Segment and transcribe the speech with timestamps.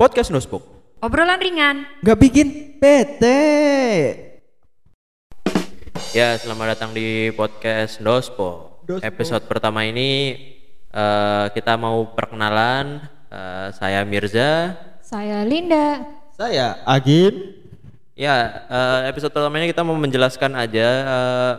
[0.00, 0.64] Podcast Nospok.
[1.04, 1.84] Obrolan ringan.
[2.00, 2.46] Nggak bikin
[2.80, 3.24] PT.
[6.16, 8.80] Ya, selamat datang di podcast Dospo.
[8.88, 9.04] Dospo.
[9.04, 10.40] Episode pertama ini
[10.88, 13.04] eh, kita mau perkenalan.
[13.28, 14.72] Eh, saya Mirza.
[15.04, 16.00] Saya Linda.
[16.32, 17.60] Saya Agin.
[18.16, 21.52] Ya, eh, episode pertama ini kita mau menjelaskan aja eh,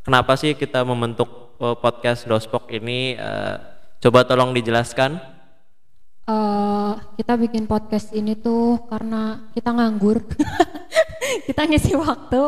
[0.00, 3.12] kenapa sih kita membentuk eh, podcast Dospok ini.
[3.12, 3.56] eh,
[4.00, 5.33] coba tolong dijelaskan.
[6.24, 10.24] Eh, kita bikin podcast ini tuh karena kita nganggur.
[11.48, 12.42] kita ngisi waktu.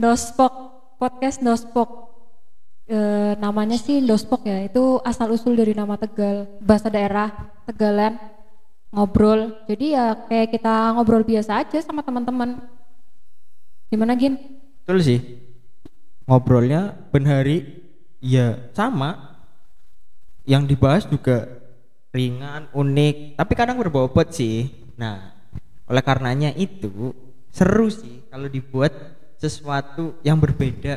[0.00, 0.52] Dospok
[0.96, 2.16] podcast Dospok.
[2.88, 4.64] Eh, namanya sih Dospok ya.
[4.64, 8.16] Itu asal usul dari nama Tegal, bahasa daerah Tegalan.
[8.96, 9.60] Ngobrol.
[9.68, 12.64] Jadi ya kayak kita ngobrol biasa aja sama teman-teman.
[13.92, 14.40] Gimana Gin?
[14.80, 15.20] Betul sih.
[16.24, 17.76] Ngobrolnya ben hari
[18.24, 19.36] ya sama.
[20.48, 21.65] Yang dibahas juga
[22.16, 24.64] ringan, unik, tapi kadang berbobot sih.
[24.96, 25.36] Nah,
[25.84, 27.12] oleh karenanya itu
[27.52, 28.92] seru sih kalau dibuat
[29.36, 30.96] sesuatu yang berbeda.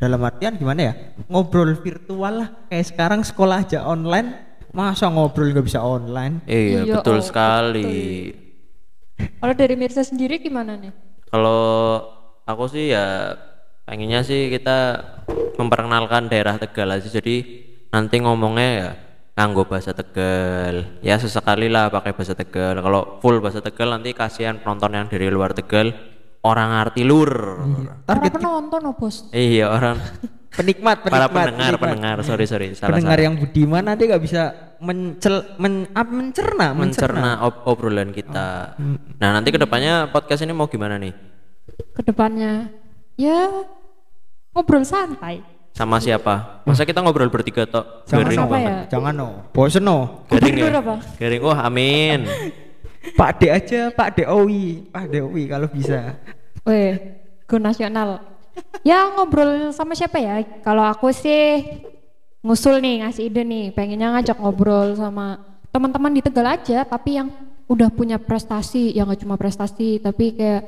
[0.00, 0.94] Dalam artian gimana ya?
[1.28, 2.48] Ngobrol virtual lah.
[2.66, 4.50] Kayak sekarang sekolah aja online.
[4.72, 6.40] Masa ngobrol nggak bisa online?
[6.48, 8.32] Iya, Iya, betul oh, sekali.
[9.20, 10.90] Kalau dari Mirza sendiri gimana nih?
[11.28, 11.60] Kalau
[12.48, 13.36] aku sih ya
[13.84, 14.98] pengennya sih kita
[15.60, 17.36] memperkenalkan daerah Tegal aja jadi
[17.92, 18.90] nanti ngomongnya ya
[19.32, 21.00] nganggo bahasa Tegal.
[21.00, 22.80] Ya sesekali lah pakai bahasa Tegal.
[22.80, 25.92] Kalau full bahasa Tegal nanti kasihan penonton yang dari luar Tegal
[26.42, 27.32] orang ngerti lur.
[28.04, 29.30] Para penonton oh bos.
[29.32, 29.96] iya orang
[30.52, 31.80] Penikmat, para penikmat, pendengar penikmat.
[31.80, 32.16] pendengar.
[32.28, 33.24] Sorry sorry salah pendengar salah.
[33.24, 34.42] yang budiman nanti nggak bisa
[34.84, 37.30] mencel men, apa, mencerna mencerna.
[37.48, 38.76] Ob- obrolan kita.
[39.16, 41.08] Nah nanti ke depannya podcast ini mau gimana nih?
[41.96, 42.68] Ke depannya
[43.16, 43.48] ya
[44.52, 45.40] ngobrol santai.
[45.72, 46.64] Sama siapa?
[46.68, 48.04] Masa kita ngobrol bertiga tok?
[48.04, 48.68] Jangan garing apa banget.
[48.68, 48.80] ya?
[48.92, 49.28] jangan no.
[49.56, 49.98] Bosen no.
[50.28, 50.64] Garing ya?
[50.78, 50.94] Apa?
[51.16, 51.40] garing.
[51.40, 52.28] Wah amin.
[53.18, 54.86] Pak D aja Pak D Owi.
[54.92, 56.20] Pak D Owi kalau bisa.
[56.62, 56.94] Weh,
[57.48, 58.22] go nasional.
[58.84, 60.44] ya ngobrol sama siapa ya?
[60.60, 61.64] Kalau aku sih
[62.44, 65.40] ngusul nih ngasih ide nih, pengennya ngajak ngobrol sama
[65.72, 67.32] teman-teman di Tegal aja, tapi yang
[67.70, 70.62] udah punya prestasi, yang gak cuma prestasi, tapi kayak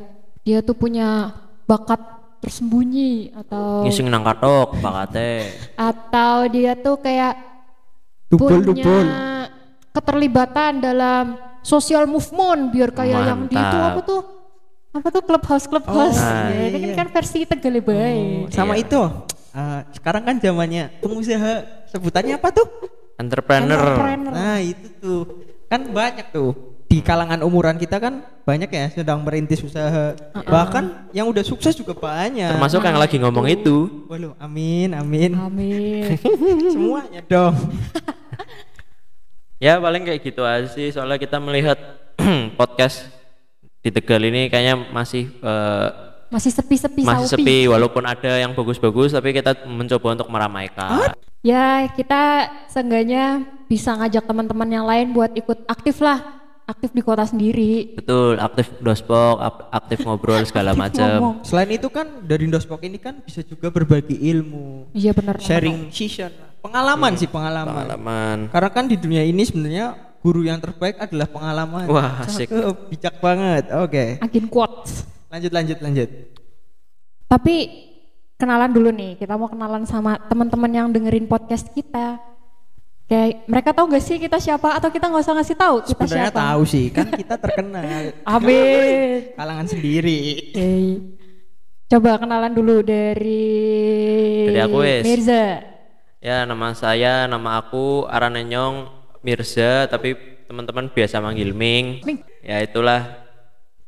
[0.47, 1.35] dia tuh punya
[1.69, 2.01] bakat
[2.45, 5.49] tersembunyi atau ngising nang katok bakate.
[5.75, 7.35] Atau dia tuh kayak
[8.29, 9.07] Dubul punya dubul.
[9.91, 11.25] keterlibatan dalam
[11.65, 13.91] social movement biar kayak yang di itu Mantap.
[13.97, 14.21] apa tuh?
[14.95, 16.21] Apa tuh clubhouse clubhouse?
[16.21, 16.95] Oh, ya, iya, ini iya.
[16.95, 18.85] kan versi Tegal baik sama Iya.
[18.87, 19.01] itu.
[19.55, 21.53] Eh, sekarang kan zamannya pengusaha
[21.89, 22.67] sebutannya apa tuh?
[23.15, 23.79] Entrepreneur.
[23.79, 24.33] Entrepreneur.
[24.35, 25.23] nah itu tuh.
[25.67, 26.53] Kan banyak tuh
[26.95, 30.15] di kalangan umuran kita kan banyak ya sedang merintis usaha.
[30.47, 32.55] Bahkan yang udah sukses juga banyak.
[32.55, 34.07] Termasuk yang lagi ngomong itu.
[34.07, 35.35] Waduh, amin amin.
[35.35, 36.15] Amin.
[36.71, 37.59] Semuanya dong.
[39.59, 40.95] Ya paling kayak gitu aja sih.
[40.95, 41.75] Soalnya kita melihat
[42.61, 43.11] podcast
[43.83, 45.89] di Tegal ini kayaknya masih eh,
[46.31, 47.43] masih sepi-sepi masih saupi.
[47.43, 47.59] sepi.
[47.75, 51.11] Walaupun ada yang bagus-bagus tapi kita mencoba untuk meramaikan.
[51.43, 57.25] Ya kita seenggaknya bisa ngajak teman-teman yang lain buat ikut aktif lah aktif di kota
[57.29, 57.97] sendiri.
[57.97, 63.41] Betul aktif dospok aktif ngobrol segala macam selain itu kan dari Dospok ini kan bisa
[63.45, 66.31] juga berbagi ilmu iya benar sharing session
[66.65, 67.69] pengalaman sih pengalaman.
[67.77, 68.37] pengalaman.
[68.49, 71.85] Karena kan di dunia ini sebenarnya guru yang terbaik adalah pengalaman.
[71.93, 72.49] Wah asik.
[72.49, 73.65] Cakep, bijak banget.
[73.77, 74.05] Oke.
[74.25, 75.05] Agin quotes.
[75.29, 76.09] Lanjut lanjut lanjut.
[77.29, 77.55] Tapi
[78.41, 82.17] kenalan dulu nih, kita mau kenalan sama teman-teman yang dengerin podcast kita.
[83.05, 86.25] Kayak mereka tahu gak sih kita siapa atau kita nggak usah ngasih tahu kita sebenarnya
[86.27, 86.41] siapa?
[86.41, 87.85] tahu sih kan kita terkenal
[88.35, 89.29] Amin.
[89.35, 90.69] kalangan sendiri Oke.
[91.87, 93.45] Coba kenalan dulu dari
[94.49, 95.05] Dari aku, wes.
[95.05, 95.61] Mirza.
[96.19, 98.89] ya nama saya nama aku Aranenyong
[99.21, 102.25] Mirza tapi teman-teman biasa manggil Ming Ming.
[102.41, 103.21] ya itulah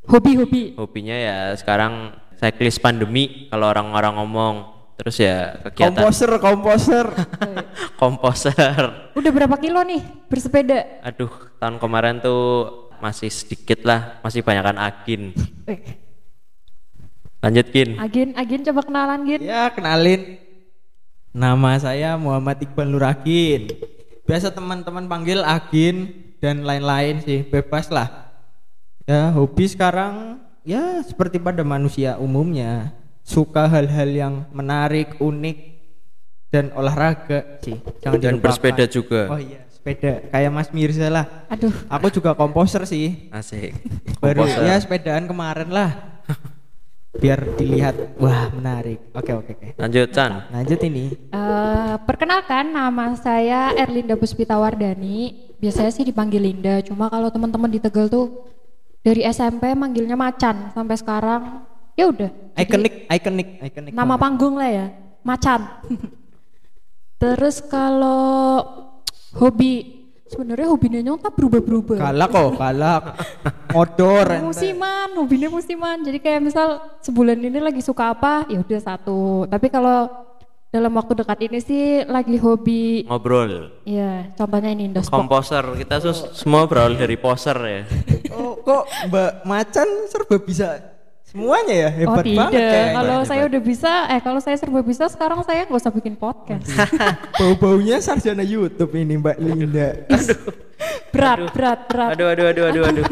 [0.05, 0.77] Hobi-hobi.
[0.77, 4.55] hobinya ya sekarang cyclist pandemi kalau orang-orang ngomong
[4.97, 5.93] terus ya kegiatan.
[5.93, 7.07] Komposer komposer.
[8.01, 9.13] Komposer.
[9.13, 11.05] Udah berapa kilo nih bersepeda?
[11.05, 15.37] aduh tahun kemarin tuh masih sedikit lah masih banyakan agin.
[15.69, 15.81] Eh,
[17.45, 19.41] lanjut kin Agin, Agin coba kenalan Gin.
[19.45, 20.41] ya kenalin.
[21.37, 23.69] Nama saya Muhammad Iqbal Nuragin
[24.27, 26.11] biasa teman-teman panggil Agin
[26.41, 28.33] dan lain-lain sih bebas lah.
[29.07, 32.91] Ya hobi sekarang ya seperti pada manusia umumnya
[33.27, 35.59] suka hal-hal yang menarik unik
[36.47, 37.59] dan olahraga.
[37.67, 38.45] Sih jangan dan dilupakan.
[38.47, 39.21] bersepeda juga.
[39.27, 40.31] Oh iya sepeda.
[40.31, 41.27] Kayak Mas Mirza lah.
[41.47, 43.31] Aduh, aku juga komposer sih.
[43.35, 43.75] Asik.
[44.23, 44.67] Baru Komposer.
[44.67, 45.91] ya sepedaan kemarin lah.
[47.17, 48.99] Biar dilihat wah menarik.
[49.17, 49.69] Oke oke oke.
[49.81, 50.53] Lanjut Chan.
[50.53, 51.15] Lanjut ini.
[51.33, 55.47] Eh, perkenalkan nama saya Erlinda Puspita Wardani.
[55.57, 56.85] biasanya sih dipanggil Linda.
[56.85, 58.45] Cuma kalau teman-teman di Tegal tuh
[59.01, 61.65] dari SMP manggilnya Macan sampai sekarang
[61.97, 62.31] ya udah.
[62.55, 63.91] Jadi Ikonik, ikonik, ikonik.
[63.91, 64.21] Nama banget.
[64.21, 64.87] panggung lah ya,
[65.23, 65.61] Macan.
[67.17, 68.61] Terus kalau
[69.33, 69.97] hobi
[70.27, 71.97] sebenarnya hobinya nyontak berubah-berubah.
[71.97, 73.03] Galak kok, galak.
[73.75, 74.27] Modor.
[74.27, 74.45] ente.
[74.45, 75.97] musiman, hobinya musiman.
[76.03, 76.69] Jadi kayak misal
[77.01, 79.45] sebulan ini lagi suka apa, ya udah satu.
[79.47, 80.09] Tapi kalau
[80.67, 85.15] dalam waktu dekat ini sih lagi hobi, ngobrol ya contohnya ini Indosport.
[85.15, 87.83] komposer kita sus- semua berawal dari poser ya
[88.29, 90.77] Oh, kok Mbak Macan serba bisa
[91.37, 91.89] semuanya ya?
[91.89, 92.93] Oh Hebat tidak, banget kayaknya.
[92.97, 96.65] kalau saya udah bisa, eh kalau saya serba bisa sekarang saya nggak usah bikin podcast.
[97.39, 99.89] Bau-baunya sarjana YouTube ini Mbak Linda.
[101.09, 102.11] berat, berat, berat.
[102.13, 103.05] aduh aduh aduh aduh aduh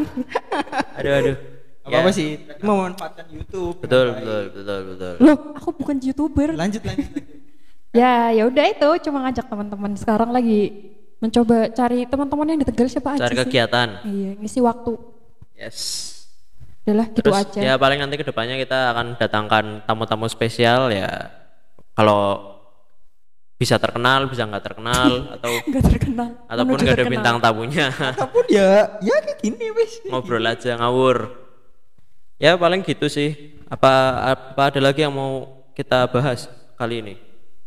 [0.95, 1.35] aduh aduh
[1.81, 2.37] Apa apa sih?
[2.39, 3.77] Tadi memanfaatkan YouTube.
[3.77, 6.49] betul betul betul betul Loh, aku bukan youtuber.
[6.51, 7.05] Lanjut lanjut.
[7.05, 7.23] lanjut.
[7.93, 9.93] Ya, ya udah itu cuma ngajak teman-teman.
[9.93, 13.41] Sekarang lagi mencoba cari teman-teman yang di Tegal siapa aja cari sih.
[13.41, 14.93] kegiatan Iya, ngisi waktu.
[15.55, 15.79] yes
[16.85, 17.59] Udahlah gitu terus aja.
[17.59, 21.33] ya paling nanti ke depannya kita akan datangkan tamu-tamu spesial ya
[21.91, 22.53] kalau
[23.55, 26.29] bisa terkenal bisa nggak terkenal atau Nggak terkenal.
[26.45, 27.13] ataupun nggak ada terkenal.
[27.13, 30.03] bintang tamunya Ataupun ya ya kayak gini wes.
[30.05, 31.33] ngobrol aja ngawur
[32.35, 33.33] ya paling gitu sih
[33.65, 33.91] apa
[34.29, 36.45] apa ada lagi yang mau kita bahas
[36.75, 37.15] kali ini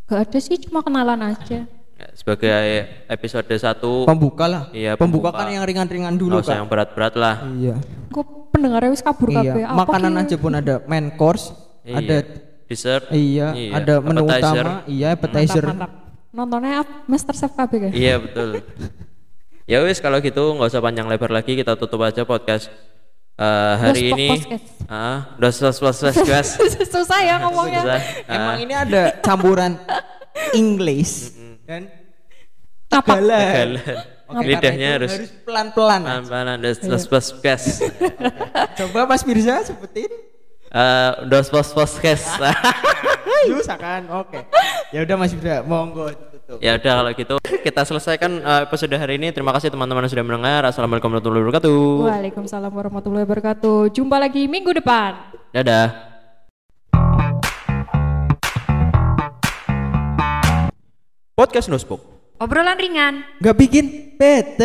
[0.05, 1.69] Gak ada sih, cuma kenalan aja.
[1.69, 2.56] ya, sebagai
[3.06, 4.62] episode satu Pembuka lah.
[4.70, 5.44] Iya, Pembuka, pembuka.
[5.44, 6.61] kan yang ringan-ringan dulu nggak usah kan.
[6.65, 7.76] yang berat-berat lah Iya.
[8.09, 9.62] Kok pendengarnya wis kabur kabeh.
[9.62, 9.70] Iya.
[9.70, 11.55] Apa Makanan aja pun ada main course,
[11.87, 11.94] Iya.
[12.02, 12.16] ada
[12.69, 14.66] dessert iya, ada menu appetizer.
[14.66, 15.64] utama, iya appetizer.
[15.64, 15.93] Mantap, mantap.
[16.28, 16.84] Nontonnya?
[17.08, 17.72] Master Chef kan?
[17.96, 18.60] iya betul
[19.64, 22.69] ya wis kalau gitu nggak usah panjang lebar lagi kita tutup aja podcast
[23.37, 24.28] eh, hari ini
[24.88, 26.49] ah dos dos dos dos dos
[26.88, 27.81] Susah ya ngomongnya.
[27.84, 28.00] Susah.
[28.28, 29.76] Emang ini ada campuran
[30.60, 31.37] English
[31.69, 31.88] dan
[32.88, 33.20] Apa?
[34.29, 36.01] Oke, lidahnya harus harus pelan-pelan.
[36.05, 37.65] pelan-pelan dos dos dos dos
[38.77, 40.11] Coba Mas Mirza sebutin.
[40.69, 42.29] Eh, dos dos podcast
[43.49, 44.05] Susah kan?
[44.21, 44.45] Oke.
[44.93, 46.61] Ya udah Mas Mirza, monggo tutup.
[46.61, 50.25] ya udah kalau gitu kita selesaikan eh, episode hari ini terima kasih teman-teman yang sudah
[50.25, 53.93] mendengar assalamualaikum warahmatullahi wabarakatuh Waalaikumsalam warahmatullahi wabarakatuh.
[53.93, 55.17] Jumpa lagi minggu depan.
[55.51, 55.89] dadah
[61.33, 63.26] podcast Nospok Obrolan ringan.
[63.43, 64.62] Gak bikin PT.